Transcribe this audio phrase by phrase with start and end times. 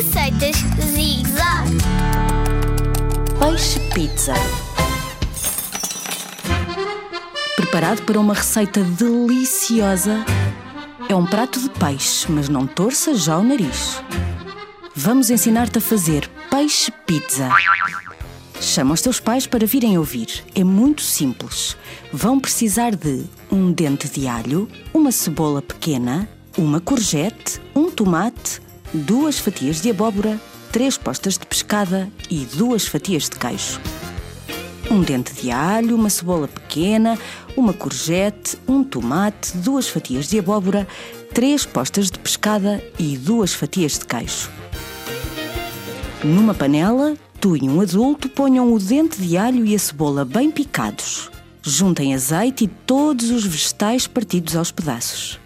[0.00, 0.56] Receitas
[0.94, 1.76] Zig Zag.
[3.38, 4.32] Peixe pizza.
[7.54, 10.24] Preparado para uma receita deliciosa.
[11.06, 14.02] É um prato de peixe, mas não torça já o nariz.
[14.96, 17.50] Vamos ensinar-te a fazer peixe pizza.
[18.58, 20.42] Chama os teus pais para virem ouvir.
[20.54, 21.76] É muito simples.
[22.10, 26.26] Vão precisar de um dente de alho, uma cebola pequena,
[26.56, 28.62] uma courgette, um tomate,
[28.92, 30.40] duas fatias de abóbora,
[30.72, 33.80] três postas de pescada e duas fatias de queijo.
[34.90, 37.16] Um dente de alho, uma cebola pequena,
[37.56, 40.86] uma courgette, um tomate, duas fatias de abóbora,
[41.32, 44.50] três postas de pescada e duas fatias de queijo.
[46.24, 50.50] Numa panela, tu e um adulto ponham o dente de alho e a cebola bem
[50.50, 51.30] picados.
[51.62, 55.38] Juntem azeite e todos os vegetais partidos aos pedaços.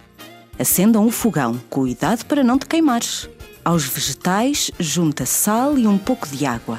[0.58, 3.28] Acendam o fogão, cuidado para não te queimares.
[3.64, 6.78] Aos vegetais, junta sal e um pouco de água.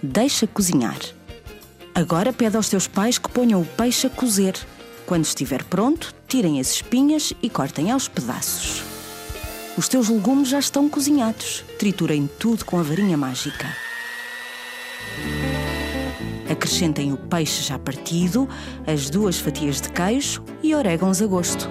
[0.00, 0.98] Deixa cozinhar.
[1.92, 4.54] Agora pede aos teus pais que ponham o peixe a cozer.
[5.06, 8.82] Quando estiver pronto, tirem as espinhas e cortem aos pedaços.
[9.76, 11.64] Os teus legumes já estão cozinhados.
[11.78, 13.66] Triturem tudo com a varinha mágica.
[16.48, 18.48] Acrescentem o peixe já partido,
[18.86, 21.68] as duas fatias de queijo e orégãos a gosto.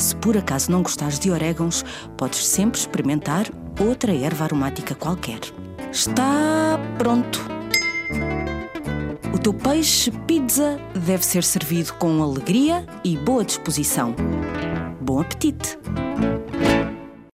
[0.00, 1.84] Se por acaso não gostares de orégãos,
[2.16, 3.46] podes sempre experimentar
[3.78, 5.40] outra erva aromática qualquer.
[5.92, 7.38] Está pronto!
[9.34, 14.14] O teu peixe pizza deve ser servido com alegria e boa disposição.
[15.02, 15.78] Bom apetite!